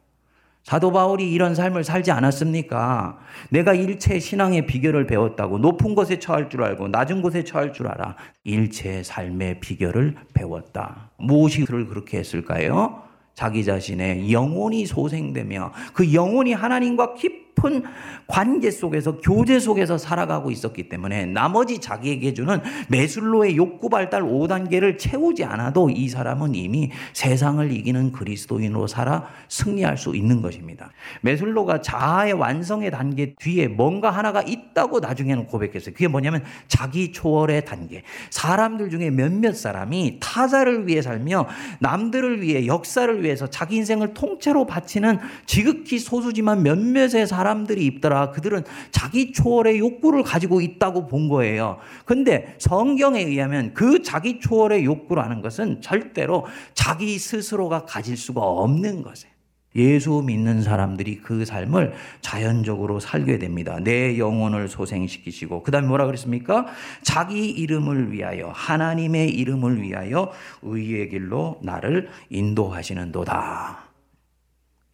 사도 0.64 0.92
바울이 0.92 1.32
이런 1.32 1.56
삶을 1.56 1.84
살지 1.84 2.12
않았습니까? 2.12 3.18
내가 3.50 3.74
일체 3.74 4.20
신앙의 4.20 4.68
비결을 4.68 5.08
배웠다고 5.08 5.58
높은 5.58 5.96
곳에 5.96 6.20
처할 6.20 6.50
줄 6.50 6.64
알고 6.64 6.90
낮은 6.90 7.22
곳에 7.22 7.44
처할 7.44 7.74
줄 7.74 7.88
알아. 7.88 8.16
일체 8.44 9.02
삶의 9.04 9.60
비결을 9.60 10.16
배웠다. 10.34 11.12
무엇이 11.18 11.66
그를 11.66 11.88
그렇게 11.88 12.20
했을까요? 12.20 13.04
자기 13.34 13.64
자신의 13.64 14.32
영혼이 14.32 14.86
소생되며 14.86 15.72
그 15.94 16.14
영혼이 16.14 16.54
하나님과 16.54 17.16
깊 17.16 17.51
은 17.66 17.84
관계 18.28 18.72
속에서 18.72 19.18
교제 19.18 19.60
속에서 19.60 19.98
살아가고 19.98 20.52
있었기 20.52 20.90
때문에 20.90 21.26
나머지 21.26 21.80
자기에게 21.80 22.34
주는 22.34 22.60
매술로의 22.88 23.58
욕구 23.58 23.90
발달 23.90 24.24
5단계를 24.24 24.98
채우지 24.98 25.44
않아도 25.44 25.90
이 25.90 26.08
사람은 26.08 26.56
이미 26.56 26.92
세상을 27.14 27.72
이기는 27.72 28.12
그리스도인으로 28.14 28.88
살아 28.88 29.28
승리할 29.50 29.98
수 29.98 30.16
있는 30.16 30.42
것입니다. 30.42 30.92
매술로가 31.22 31.82
자아의 31.82 32.34
완성의 32.34 32.92
단계 32.92 33.34
뒤에 33.36 33.68
뭔가 33.68 34.10
하나가 34.10 34.42
있다고 34.42 35.00
나중에는 35.00 35.48
고백했어요. 35.48 35.94
그게 35.94 36.08
뭐냐면 36.08 36.44
자기 36.68 37.12
초월의 37.12 37.66
단계. 37.66 38.04
사람들 38.30 38.90
중에 38.90 39.10
몇몇 39.10 39.56
사람이 39.56 40.20
타자를 40.22 40.88
위해 40.88 41.02
살며 41.02 41.48
남들을 41.80 42.42
위해 42.42 42.66
역사를 42.66 43.24
위해서 43.24 43.48
자기 43.48 43.76
인생을 43.76 44.14
통째로 44.14 44.66
바치는 44.66 45.20
지극히 45.46 46.00
소수지만 46.00 46.64
몇몇의 46.64 47.28
사람 47.28 47.51
들이 47.66 47.86
있더라. 47.86 48.32
그들은 48.32 48.64
자기 48.92 49.32
초월의 49.32 49.80
욕구를 49.80 50.24
가지고 50.24 50.62
있다고 50.62 51.08
본 51.08 51.30
거예요. 51.30 51.78
근데 52.06 52.56
성경에 52.58 53.22
의하면 53.22 53.74
그 53.74 54.02
자기 54.02 54.40
초월의 54.40 54.86
욕구라는 54.86 55.42
것은 55.42 55.82
절대로 55.82 56.46
자기 56.74 57.20
스스로가 57.20 57.86
가질 57.86 58.18
수가 58.18 58.42
없는 58.42 59.04
것이에요. 59.04 59.32
예수 59.76 60.22
믿는 60.26 60.64
사람들이 60.64 61.20
그 61.20 61.46
삶을 61.46 61.94
자연적으로 62.20 63.00
살게 63.00 63.38
됩니다. 63.40 63.80
내 63.82 64.18
영혼을 64.18 64.68
소생시키시고, 64.68 65.64
그 65.64 65.72
다음에 65.72 65.88
뭐라 65.88 66.06
그랬습니까? 66.08 66.66
자기 67.04 67.50
이름을 67.50 68.12
위하여, 68.12 68.52
하나님의 68.54 69.30
이름을 69.30 69.82
위하여 69.82 70.32
의의 70.62 71.10
길로 71.10 71.60
나를 71.64 72.10
인도하시는도다. 72.30 73.80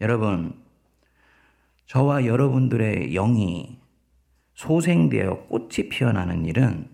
여러분, 0.00 0.54
저와 1.88 2.26
여러분들의 2.26 3.14
영이 3.14 3.78
소생되어 4.52 5.46
꽃이 5.46 5.88
피어나는 5.90 6.44
일은 6.44 6.86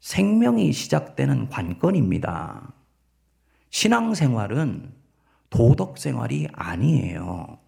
생명이 0.00 0.72
시작되는 0.72 1.48
관건입니다. 1.48 2.72
신앙생활은 3.70 4.92
도덕 5.48 5.96
생활이 5.96 6.48
아니에요. 6.52 7.58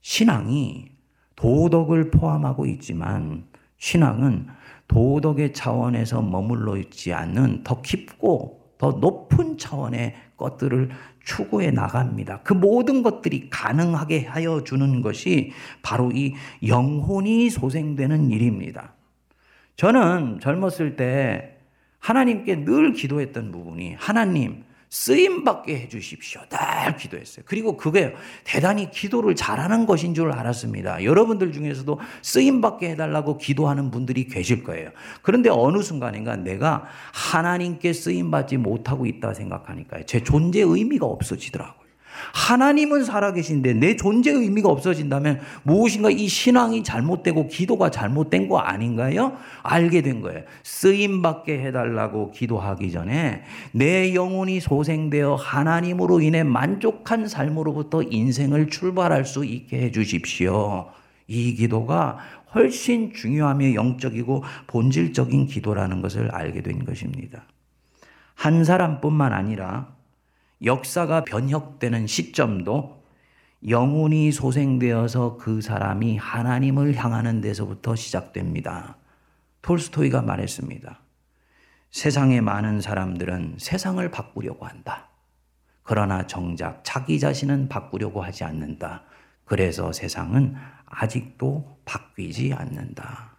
신앙이 0.00 0.90
도덕을 1.36 2.10
포함하고 2.10 2.64
있지만 2.64 3.46
신앙은 3.76 4.46
도덕의 4.88 5.52
차원에서 5.52 6.22
머물러 6.22 6.78
있지 6.78 7.12
않는 7.12 7.62
더 7.62 7.82
깊고 7.82 8.59
더 8.80 8.92
높은 8.92 9.58
차원의 9.58 10.14
것들을 10.38 10.88
추구해 11.22 11.70
나갑니다. 11.70 12.40
그 12.44 12.54
모든 12.54 13.02
것들이 13.02 13.50
가능하게 13.50 14.24
하여 14.24 14.64
주는 14.64 15.02
것이 15.02 15.52
바로 15.82 16.10
이 16.10 16.32
영혼이 16.66 17.50
소생되는 17.50 18.30
일입니다. 18.30 18.94
저는 19.76 20.38
젊었을 20.40 20.96
때 20.96 21.58
하나님께 21.98 22.64
늘 22.64 22.94
기도했던 22.94 23.52
부분이 23.52 23.96
하나님, 23.98 24.64
쓰임 24.90 25.44
받게 25.44 25.76
해 25.76 25.88
주십시오. 25.88 26.40
늘 26.48 26.96
기도했어요. 26.96 27.44
그리고 27.46 27.76
그게 27.76 28.12
대단히 28.42 28.90
기도를 28.90 29.36
잘하는 29.36 29.86
것인 29.86 30.14
줄 30.14 30.32
알았습니다. 30.32 31.04
여러분들 31.04 31.52
중에서도 31.52 32.00
쓰임 32.22 32.60
받게 32.60 32.90
해 32.90 32.96
달라고 32.96 33.38
기도하는 33.38 33.92
분들이 33.92 34.26
계실 34.26 34.64
거예요. 34.64 34.90
그런데 35.22 35.48
어느 35.48 35.80
순간인가 35.80 36.34
내가 36.36 36.84
하나님께 37.12 37.92
쓰임 37.92 38.32
받지 38.32 38.56
못하고 38.56 39.06
있다 39.06 39.32
생각하니까 39.32 40.02
제 40.06 40.24
존재 40.24 40.60
의미가 40.60 41.06
없어지더라고요. 41.06 41.89
하나님은 42.32 43.04
살아계신데 43.04 43.74
내 43.74 43.96
존재 43.96 44.30
의미가 44.30 44.68
없어진다면 44.68 45.40
무엇인가 45.62 46.10
이 46.10 46.28
신앙이 46.28 46.82
잘못되고 46.82 47.48
기도가 47.48 47.90
잘못된 47.90 48.48
거 48.48 48.58
아닌가요? 48.58 49.36
알게 49.62 50.02
된 50.02 50.20
거예요. 50.20 50.42
쓰임 50.62 51.22
받게 51.22 51.60
해달라고 51.60 52.30
기도하기 52.32 52.90
전에 52.92 53.42
내 53.72 54.14
영혼이 54.14 54.60
소생되어 54.60 55.34
하나님으로 55.36 56.20
인해 56.20 56.42
만족한 56.42 57.28
삶으로부터 57.28 58.02
인생을 58.02 58.68
출발할 58.68 59.24
수 59.24 59.44
있게 59.44 59.82
해 59.82 59.90
주십시오. 59.90 60.90
이 61.26 61.54
기도가 61.54 62.18
훨씬 62.54 63.12
중요하며 63.12 63.74
영적이고 63.74 64.42
본질적인 64.66 65.46
기도라는 65.46 66.02
것을 66.02 66.30
알게 66.32 66.62
된 66.62 66.84
것입니다. 66.84 67.44
한 68.34 68.64
사람뿐만 68.64 69.32
아니라 69.32 69.99
역사가 70.62 71.24
변혁되는 71.24 72.06
시점도 72.06 73.02
영혼이 73.68 74.32
소생되어서 74.32 75.36
그 75.36 75.60
사람이 75.60 76.16
하나님을 76.16 76.94
향하는 76.94 77.40
데서부터 77.40 77.94
시작됩니다. 77.96 78.96
톨스토이가 79.62 80.22
말했습니다. 80.22 81.00
세상의 81.90 82.40
많은 82.40 82.80
사람들은 82.80 83.56
세상을 83.58 84.10
바꾸려고 84.10 84.66
한다. 84.66 85.08
그러나 85.82 86.26
정작 86.26 86.82
자기 86.84 87.18
자신은 87.18 87.68
바꾸려고 87.68 88.22
하지 88.22 88.44
않는다. 88.44 89.02
그래서 89.44 89.92
세상은 89.92 90.54
아직도 90.86 91.80
바뀌지 91.84 92.54
않는다. 92.54 93.36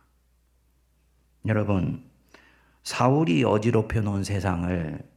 여러분, 1.46 2.04
사울이 2.84 3.44
어지럽혀 3.44 4.02
놓은 4.02 4.24
세상을 4.24 5.11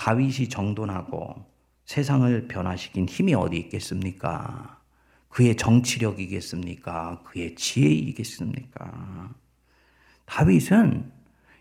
다윗이 0.00 0.48
정돈하고 0.48 1.44
세상을 1.84 2.48
변화시킨 2.48 3.06
힘이 3.06 3.34
어디 3.34 3.58
있겠습니까? 3.58 4.80
그의 5.28 5.58
정치력이겠습니까? 5.58 7.22
그의 7.24 7.54
지혜이겠습니까? 7.54 9.34
다윗은 10.24 11.12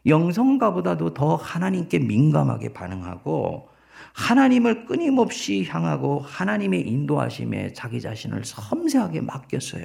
영성가보다도 0.05 1.13
더 1.13 1.35
하나님께 1.35 1.99
민감하게 1.99 2.71
반응하고 2.71 3.67
하나님을 4.13 4.85
끊임없이 4.85 5.65
향하고 5.67 6.19
하나님의 6.25 6.81
인도하심에 6.81 7.73
자기 7.73 8.01
자신을 8.01 8.43
섬세하게 8.43 9.21
맡겼어요. 9.21 9.83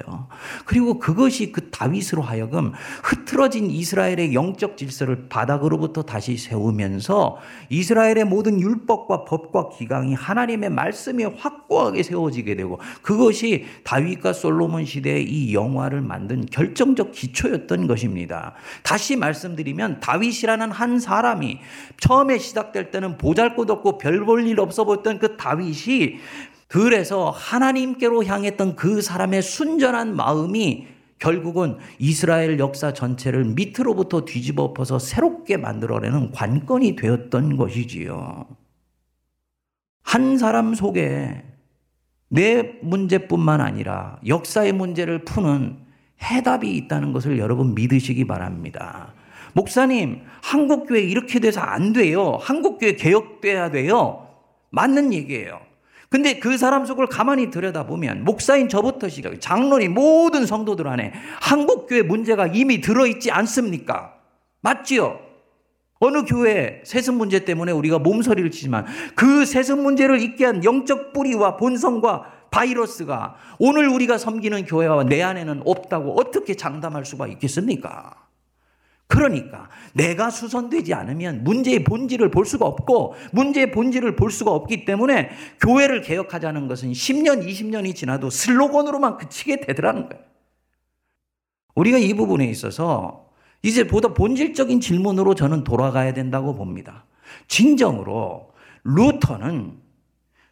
그리고 0.64 0.98
그것이 0.98 1.53
그 1.53 1.70
다윗으로 1.70 2.22
하여금 2.22 2.72
흐트러진 3.03 3.70
이스라엘의 3.70 4.35
영적 4.35 4.77
질서를 4.77 5.29
바닥으로부터 5.29 6.03
다시 6.03 6.37
세우면서 6.37 7.38
이스라엘의 7.68 8.24
모든 8.24 8.61
율법과 8.61 9.24
법과 9.24 9.70
기강이 9.70 10.14
하나님의 10.14 10.70
말씀에 10.70 11.24
확고하게 11.24 12.03
세워지게 12.03 12.57
되고 12.57 12.79
그것이 13.03 13.66
다윗과 13.85 14.33
솔로몬 14.33 14.85
시대의 14.85 15.24
이 15.24 15.55
영화를 15.55 16.00
만든 16.00 16.46
결정적 16.46 17.12
기초였던 17.12 17.87
것입니다. 17.87 18.55
다시 18.83 19.16
말씀드리면 19.16 20.00
다윗이라는 20.00 20.70
한 20.70 20.98
사람이 20.98 21.61
처음에 22.00 22.38
시작될 22.38 22.90
때는 22.90 23.18
보잘것없고 23.18 23.98
별 24.05 24.19
별볼 24.19 24.47
일 24.47 24.61
없어 24.61 24.85
보였던 24.85 25.19
그 25.19 25.38
다윗이 25.38 26.19
들에서 26.69 27.31
하나님께로 27.31 28.25
향했던 28.25 28.77
그 28.77 29.01
사람의 29.01 29.40
순전한 29.40 30.14
마음이 30.14 30.87
결국은 31.19 31.79
이스라엘 31.99 32.59
역사 32.59 32.93
전체를 32.93 33.45
밑으로부터 33.45 34.27
뒤집어 34.27 34.64
엎어서 34.64 34.99
새롭게 34.99 35.57
만들어내는 35.57 36.33
관건이 36.33 36.97
되었던 36.97 37.57
것이지요. 37.57 38.47
한 40.03 40.37
사람 40.37 40.75
속에 40.75 41.43
내 42.29 42.79
문제뿐만 42.83 43.62
아니라 43.62 44.19
역사의 44.27 44.73
문제를 44.73 45.25
푸는 45.25 45.79
해답이 46.21 46.77
있다는 46.77 47.14
것을 47.14 47.38
여러분 47.38 47.75
믿으시기 47.75 48.27
바랍니다. 48.27 49.14
목사님, 49.55 50.23
한국교회 50.43 51.01
이렇게 51.01 51.38
돼서 51.38 51.61
안 51.61 51.93
돼요. 51.93 52.38
한국교회 52.40 52.97
개혁돼야 52.97 53.71
돼요. 53.71 54.29
맞는 54.71 55.12
얘기예요. 55.12 55.61
근데 56.11 56.38
그 56.38 56.59
사람 56.59 56.85
속을 56.85 57.07
가만히 57.07 57.51
들여다보면 57.51 58.25
목사인 58.25 58.69
저부터 58.69 59.09
시작, 59.09 59.40
장로님 59.40 59.95
모든 59.95 60.47
성도들 60.47 60.87
안에 60.87 61.12
한국교회 61.40 62.03
문제가 62.03 62.47
이미 62.47 62.81
들어있지 62.81 63.31
않습니까? 63.31 64.14
맞지요? 64.61 65.19
어느 66.01 66.25
교회 66.25 66.83
세습 66.85 67.14
문제 67.14 67.45
때문에 67.45 67.73
우리가 67.73 67.99
몸서리를 67.99 68.51
치지만 68.51 68.87
그 69.14 69.45
세습 69.45 69.79
문제를 69.79 70.21
있게 70.21 70.45
한 70.45 70.64
영적 70.64 71.12
뿌리와 71.12 71.57
본성과 71.57 72.49
바이러스가 72.51 73.37
오늘 73.59 73.88
우리가 73.88 74.19
섬기는 74.19 74.67
교회와 74.67 75.05
내 75.05 75.23
안에는 75.23 75.62
없다고 75.64 76.19
어떻게 76.21 76.55
장담할 76.55 77.05
수가 77.05 77.27
있겠습니까? 77.29 78.24
그러니까 79.07 79.69
내가 79.93 80.31
수선되지 80.31 80.95
않으면 80.95 81.45
문제의 81.45 81.85
본질을 81.85 82.31
볼 82.31 82.47
수가 82.47 82.67
없고 82.67 83.14
문제의 83.33 83.71
본질을 83.71 84.17
볼 84.17 84.31
수가 84.31 84.51
없기 84.51 84.85
때문에 84.85 85.31
교회를 85.61 86.01
개혁하자는 86.01 86.69
것은 86.69 86.93
10년, 86.93 87.47
20년이 87.47 87.95
지나도 87.95 88.31
슬로건으로만 88.31 89.19
그치게 89.19 89.61
되더라는 89.61 90.09
거예요. 90.09 90.25
우리가 91.75 91.99
이 91.99 92.14
부분에 92.14 92.47
있어서 92.47 93.29
이제 93.62 93.87
보다 93.87 94.09
본질적인 94.09 94.81
질문으로 94.81 95.35
저는 95.35 95.64
돌아가야 95.64 96.12
된다고 96.12 96.55
봅니다. 96.55 97.05
진정으로 97.49 98.53
루터는 98.85 99.84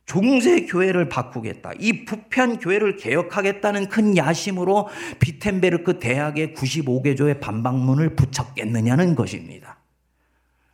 중세 0.04 0.66
교회를 0.66 1.08
바꾸겠다. 1.08 1.72
이 1.78 2.04
부패한 2.04 2.58
교회를 2.58 2.96
개혁하겠다는 2.96 3.88
큰 3.88 4.16
야심으로 4.16 4.88
비텐베르크 5.20 5.98
대학의 5.98 6.54
95개조의 6.54 7.40
반박문을 7.40 8.16
붙였겠느냐는 8.16 9.14
것입니다. 9.14 9.78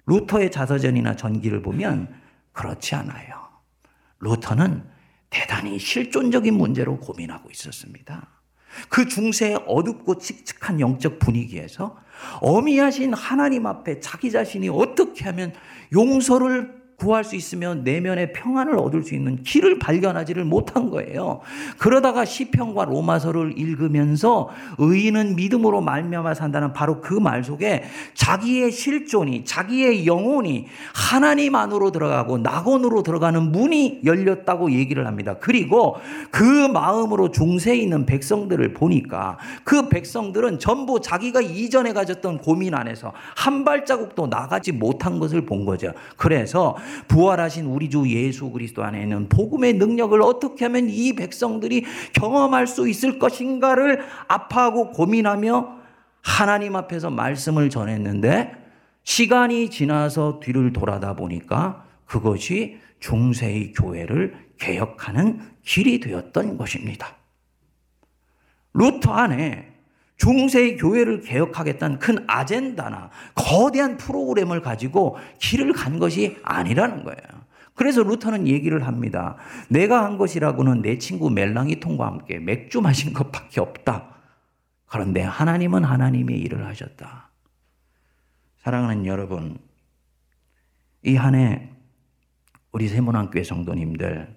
루터의 0.06 0.50
자서전이나 0.50 1.16
전기를 1.16 1.62
보면 1.62 2.08
그렇지 2.52 2.94
않아요. 2.94 3.48
루터는 4.20 4.84
대단히 5.30 5.78
실존적인 5.78 6.54
문제로 6.54 6.98
고민하고 6.98 7.50
있었습니다. 7.50 8.26
그 8.88 9.06
중세의 9.06 9.64
어둡고 9.66 10.18
칙칙한 10.18 10.80
영적 10.80 11.18
분위기에서 11.18 11.96
어미하신 12.40 13.14
하나님 13.14 13.66
앞에 13.66 14.00
자기 14.00 14.30
자신이 14.30 14.68
어떻게 14.68 15.24
하면 15.24 15.52
용서를 15.92 16.77
구할 16.98 17.22
수 17.22 17.36
있으면 17.36 17.84
내면의 17.84 18.32
평안을 18.32 18.76
얻을 18.76 19.04
수 19.04 19.14
있는 19.14 19.42
길을 19.44 19.78
발견하지를 19.78 20.44
못한 20.44 20.90
거예요. 20.90 21.40
그러다가 21.78 22.24
시편과 22.24 22.86
로마서를 22.86 23.56
읽으면서 23.56 24.48
의인은 24.78 25.36
믿음으로 25.36 25.80
말미암아 25.80 26.34
산다는 26.34 26.72
바로 26.72 27.00
그 27.00 27.18
말 27.18 27.44
속에 27.44 27.84
자기의 28.14 28.70
실존이 28.72 29.44
자기의 29.44 30.06
영혼이 30.06 30.66
하나님 30.94 31.54
안으로 31.54 31.90
들어가고 31.90 32.38
낙원으로 32.38 33.02
들어가는 33.02 33.52
문이 33.52 34.02
열렸다고 34.04 34.72
얘기를 34.72 35.06
합니다. 35.06 35.36
그리고 35.40 35.96
그 36.30 36.42
마음으로 36.42 37.30
중세에 37.30 37.76
있는 37.76 38.06
백성들을 38.06 38.72
보니까 38.74 39.38
그 39.64 39.88
백성들은 39.88 40.58
전부 40.58 41.00
자기가 41.00 41.40
이전에 41.40 41.92
가졌던 41.92 42.38
고민 42.38 42.74
안에서 42.74 43.12
한 43.36 43.64
발자국도 43.64 44.28
나가지 44.28 44.72
못한 44.72 45.18
것을 45.18 45.44
본 45.44 45.64
거죠. 45.64 45.92
그래서 46.16 46.76
부활하신 47.08 47.66
우리 47.66 47.90
주 47.90 48.08
예수 48.08 48.50
그리스도 48.50 48.84
안에 48.84 49.02
있는 49.02 49.28
복음의 49.28 49.74
능력을 49.74 50.20
어떻게 50.22 50.64
하면 50.64 50.88
이 50.88 51.14
백성들이 51.14 51.84
경험할 52.12 52.66
수 52.66 52.88
있을 52.88 53.18
것인가를 53.18 54.04
아파하고 54.28 54.90
고민하며 54.90 55.78
하나님 56.22 56.76
앞에서 56.76 57.10
말씀을 57.10 57.70
전했는데 57.70 58.52
시간이 59.04 59.70
지나서 59.70 60.40
뒤를 60.40 60.72
돌아다 60.72 61.14
보니까 61.14 61.84
그것이 62.04 62.78
중세의 63.00 63.72
교회를 63.72 64.34
개혁하는 64.58 65.40
길이 65.64 66.00
되었던 66.00 66.58
것입니다. 66.58 67.16
루터 68.74 69.12
안에 69.12 69.77
중세의 70.18 70.76
교회를 70.76 71.20
개혁하겠다는 71.22 71.98
큰 71.98 72.24
아젠다나 72.26 73.10
거대한 73.34 73.96
프로그램을 73.96 74.62
가지고 74.62 75.16
길을 75.38 75.72
간 75.72 75.98
것이 75.98 76.38
아니라는 76.42 77.04
거예요. 77.04 77.18
그래서 77.74 78.02
루터는 78.02 78.48
얘기를 78.48 78.86
합니다. 78.86 79.36
내가 79.68 80.04
한 80.04 80.18
것이라고는 80.18 80.82
내 80.82 80.98
친구 80.98 81.30
멜랑이 81.30 81.78
통과 81.80 82.06
함께 82.06 82.38
맥주 82.38 82.80
마신 82.80 83.12
것밖에 83.12 83.60
없다. 83.60 84.16
그런데 84.86 85.22
하나님은 85.22 85.84
하나님의 85.84 86.38
일을 86.40 86.66
하셨다. 86.66 87.30
사랑하는 88.58 89.06
여러분, 89.06 89.58
이 91.04 91.14
한 91.14 91.34
해 91.36 91.70
우리 92.72 92.88
세문안교회 92.88 93.44
성도님들 93.44 94.36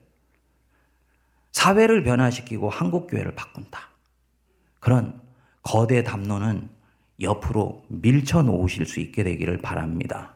사회를 1.51 2.03
변화시키고 2.03 2.69
한국교회를 2.69 3.35
바꾼다. 3.35 3.89
그런 4.79 5.20
거대 5.61 6.03
담론은 6.03 6.69
옆으로 7.21 7.83
밀쳐 7.87 8.41
놓으실 8.41 8.85
수 8.85 8.99
있게 8.99 9.23
되기를 9.23 9.59
바랍니다. 9.59 10.35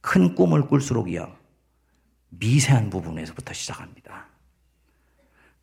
큰 0.00 0.34
꿈을 0.34 0.68
꿀수록이요. 0.68 1.32
미세한 2.30 2.90
부분에서부터 2.90 3.52
시작합니다. 3.52 4.26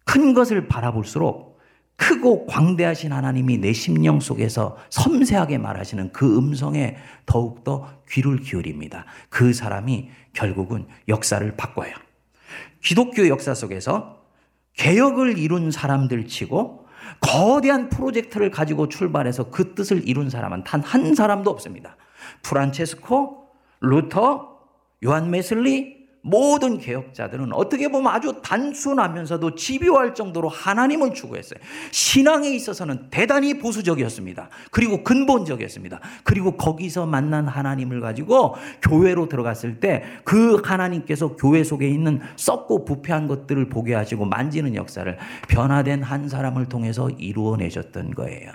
큰 0.03 0.33
것을 0.33 0.67
바라볼수록 0.67 1.51
크고 1.95 2.47
광대하신 2.47 3.11
하나님이 3.13 3.59
내 3.59 3.73
심령 3.73 4.19
속에서 4.19 4.77
섬세하게 4.89 5.59
말하시는 5.59 6.11
그 6.11 6.37
음성에 6.37 6.97
더욱더 7.27 8.01
귀를 8.09 8.39
기울입니다. 8.39 9.05
그 9.29 9.53
사람이 9.53 10.09
결국은 10.33 10.87
역사를 11.07 11.55
바꿔요. 11.55 11.93
기독교 12.81 13.27
역사 13.27 13.53
속에서 13.53 14.23
개혁을 14.73 15.37
이룬 15.37 15.69
사람들 15.69 16.25
치고 16.25 16.80
거대한 17.19 17.89
프로젝트를 17.89 18.51
가지고 18.51 18.87
출발해서 18.89 19.49
그 19.51 19.73
뜻을 19.75 20.07
이룬 20.07 20.29
사람은 20.29 20.63
단 20.63 20.81
한 20.81 21.15
사람도 21.15 21.49
없습니다. 21.49 21.97
프란체스코, 22.43 23.47
루터, 23.81 24.59
요한 25.05 25.29
메슬리, 25.31 26.00
모든 26.21 26.77
개혁자들은 26.77 27.53
어떻게 27.53 27.87
보면 27.87 28.13
아주 28.13 28.41
단순하면서도 28.43 29.55
집요할 29.55 30.13
정도로 30.13 30.49
하나님을 30.49 31.13
추구했어요. 31.13 31.59
신앙에 31.91 32.49
있어서는 32.49 33.07
대단히 33.09 33.57
보수적이었습니다. 33.57 34.49
그리고 34.71 35.03
근본적이었습니다. 35.03 35.99
그리고 36.23 36.57
거기서 36.57 37.05
만난 37.05 37.47
하나님을 37.47 38.01
가지고 38.01 38.55
교회로 38.81 39.27
들어갔을 39.27 39.79
때 39.79 40.01
그 40.23 40.61
하나님께서 40.63 41.35
교회 41.35 41.63
속에 41.63 41.89
있는 41.89 42.21
썩고 42.35 42.85
부패한 42.85 43.27
것들을 43.27 43.69
보게 43.69 43.93
하시고 43.93 44.25
만지는 44.25 44.75
역사를 44.75 45.17
변화된 45.49 46.03
한 46.03 46.29
사람을 46.29 46.67
통해서 46.67 47.09
이루어내셨던 47.09 48.11
거예요. 48.11 48.51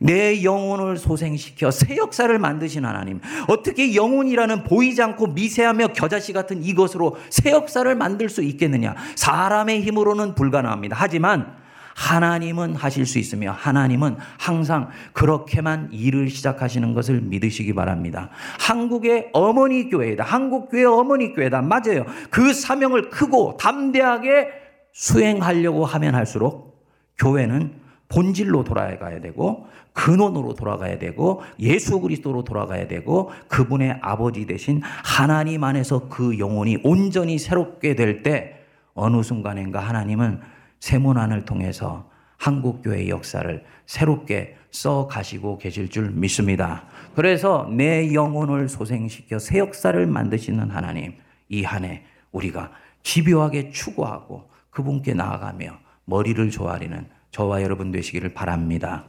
내 0.00 0.42
영혼을 0.42 0.96
소생시켜 0.96 1.70
새 1.70 1.96
역사를 1.96 2.36
만드신 2.36 2.86
하나님. 2.86 3.20
어떻게 3.48 3.94
영혼이라는 3.94 4.64
보이지 4.64 5.02
않고 5.02 5.28
미세하며 5.28 5.88
겨자씨 5.88 6.32
같은 6.32 6.64
이것으로 6.64 7.16
새 7.28 7.50
역사를 7.50 7.94
만들 7.94 8.30
수 8.30 8.42
있겠느냐? 8.42 8.94
사람의 9.14 9.82
힘으로는 9.82 10.34
불가능합니다. 10.34 10.96
하지만 10.98 11.54
하나님은 11.94 12.76
하실 12.76 13.04
수 13.04 13.18
있으며 13.18 13.52
하나님은 13.52 14.16
항상 14.38 14.88
그렇게만 15.12 15.90
일을 15.92 16.30
시작하시는 16.30 16.94
것을 16.94 17.20
믿으시기 17.20 17.74
바랍니다. 17.74 18.30
한국의 18.58 19.28
어머니 19.34 19.90
교회다. 19.90 20.24
한국 20.24 20.70
교회 20.70 20.84
어머니 20.84 21.34
교회다. 21.34 21.60
맞아요. 21.60 22.06
그 22.30 22.54
사명을 22.54 23.10
크고 23.10 23.58
담대하게 23.58 24.48
수행하려고 24.92 25.84
하면 25.84 26.14
할수록 26.14 26.86
교회는 27.18 27.89
본질로 28.10 28.64
돌아가야 28.64 29.20
되고 29.20 29.66
근원으로 29.92 30.54
돌아가야 30.54 30.98
되고 30.98 31.42
예수 31.58 32.00
그리스도로 32.00 32.44
돌아가야 32.44 32.86
되고 32.88 33.30
그분의 33.48 33.98
아버지 34.02 34.46
되신 34.46 34.82
하나님 34.82 35.64
안에서 35.64 36.08
그 36.08 36.38
영혼이 36.38 36.78
온전히 36.84 37.38
새롭게 37.38 37.94
될 37.94 38.22
때 38.22 38.56
어느 38.94 39.22
순간인가 39.22 39.80
하나님은 39.80 40.40
세문안을 40.80 41.44
통해서 41.44 42.08
한국 42.36 42.82
교회의 42.82 43.08
역사를 43.10 43.64
새롭게 43.86 44.56
써 44.70 45.06
가시고 45.06 45.58
계실 45.58 45.88
줄 45.88 46.10
믿습니다. 46.10 46.84
그래서 47.14 47.68
내 47.70 48.12
영혼을 48.14 48.68
소생시켜 48.68 49.38
새 49.38 49.58
역사를 49.58 50.06
만드시는 50.06 50.70
하나님 50.70 51.14
이 51.48 51.64
한 51.64 51.84
해 51.84 52.02
우리가 52.32 52.70
집요하게 53.02 53.70
추구하고 53.70 54.48
그분께 54.70 55.14
나아가며 55.14 55.78
머리를 56.04 56.50
조아리는 56.50 57.06
저와 57.30 57.62
여러분 57.62 57.90
되시기를 57.92 58.34
바랍니다. 58.34 59.08